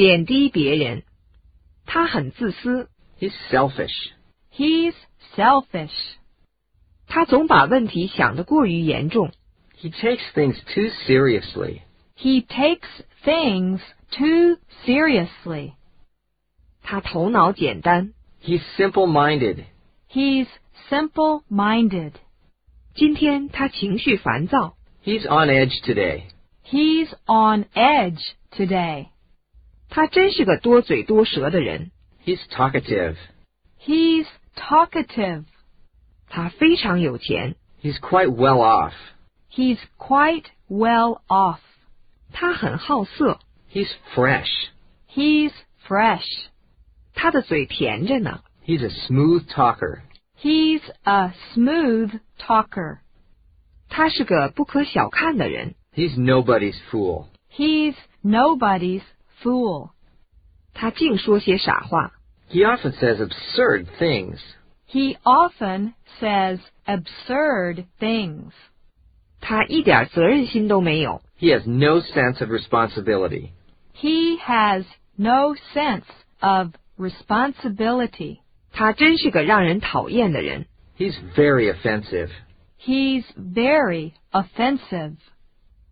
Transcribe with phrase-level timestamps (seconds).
[0.00, 1.02] 贬低别人。
[1.84, 2.88] 他很自私，
[3.20, 4.10] He's selfish.
[4.52, 4.94] He's
[5.34, 5.92] selfish.
[7.06, 9.30] 他总把问题想得过于严重。
[9.78, 11.82] He takes things too seriously.
[12.16, 12.88] He takes
[13.24, 13.80] things
[14.10, 15.74] too seriously.
[16.82, 18.12] 他头脑简单。
[18.42, 19.64] He's simple-minded.
[20.10, 20.46] He's
[20.88, 22.12] simple-minded.
[22.94, 24.76] 今天他情绪烦躁。
[25.04, 26.22] He's on edge today.
[26.64, 29.08] He's on edge today.
[29.90, 31.90] 他真是个多嘴多舌的人。
[32.24, 33.16] He's talkative.
[33.80, 34.26] He's
[34.56, 35.44] talkative.
[36.28, 37.56] 他非常有钱。
[37.82, 38.92] He's quite well off.
[39.50, 41.60] He's quite well off.
[42.32, 43.38] 他很好色。
[43.72, 44.50] He's fresh.
[45.08, 45.52] He's
[45.86, 46.26] fresh.
[47.14, 48.42] 他的嘴甜着呢。
[48.66, 50.00] He's a smooth talker.
[50.40, 52.98] He's a smooth talker.
[53.88, 55.74] 他是个不可小看的人。
[55.94, 57.26] He's nobody's fool.
[57.50, 59.02] He's nobody's
[59.42, 59.90] fool.
[60.74, 62.12] 他净说些傻话。
[62.50, 64.38] He often says absurd things.
[64.88, 68.52] He often says absurd things.
[69.40, 71.22] 他一点责任心都没有。
[71.38, 73.50] He has no sense of responsibility.
[73.94, 74.84] He has
[75.16, 76.04] no sense
[76.40, 78.38] of responsibility.
[78.72, 80.66] 他真是个让人讨厌的人。
[80.98, 82.30] He's very offensive.
[82.80, 85.16] He's very offensive.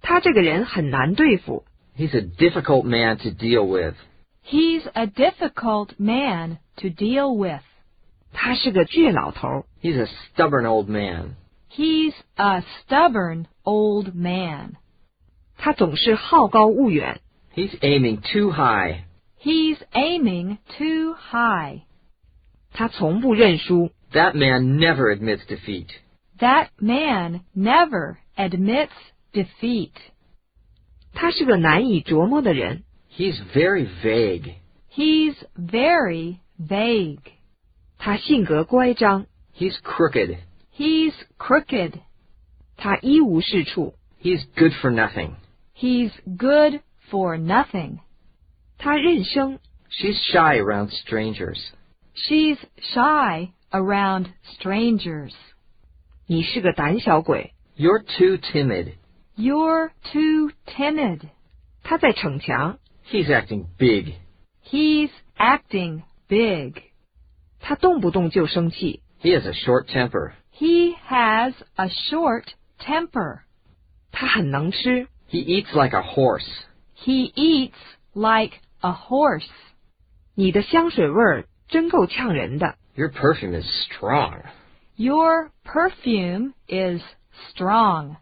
[0.00, 1.64] 他这个人很难对付。
[1.96, 3.94] He's a difficult man to deal with.
[4.42, 7.62] He's a difficult man to deal with.
[8.32, 9.66] 他是个倔老头。
[9.82, 11.36] He's a stubborn old man.
[11.70, 14.76] He's a stubborn old man.
[15.58, 17.20] 他总是好高骛远。
[17.54, 19.04] He's aiming too high.
[19.40, 21.82] He's aiming too high.
[22.72, 23.90] 他从不认输。
[24.12, 25.88] That man never admits defeat.
[26.38, 28.90] That man never admits
[29.32, 29.92] defeat.
[31.16, 32.84] 他是个难以琢磨的人。
[33.14, 34.54] He's very vague.
[34.90, 37.20] He's very vague.
[37.98, 39.26] 他性格乖张。
[39.54, 40.38] He's crooked.
[40.76, 41.92] He's crooked.
[42.76, 43.94] 他一无是处。
[44.22, 45.34] He's good for nothing.
[45.76, 46.80] He's good
[47.10, 47.98] for nothing.
[48.78, 49.58] 他认生。
[49.90, 51.58] She's shy around strangers.
[52.14, 54.26] She's shy around
[54.58, 55.32] strangers.
[56.26, 57.52] 你是个胆小鬼。
[57.76, 58.94] You're too timid.
[59.36, 61.20] You're too timid.
[61.82, 62.78] 他在逞强。
[63.06, 64.14] He's acting big.
[64.64, 66.82] He's acting big.
[67.60, 69.02] 他动不动就生气。
[69.20, 70.32] He has a short temper.
[70.52, 72.44] He has a short
[72.78, 73.40] temper.
[74.10, 75.08] 他很能吃。
[75.30, 76.46] He eats like a horse.
[76.96, 77.72] He eats
[78.12, 79.48] like a horse.
[80.34, 82.76] 你的香水味儿真够呛人的。
[82.94, 84.42] Your perfume is strong.
[84.96, 87.00] Your perfume is
[87.50, 88.16] strong.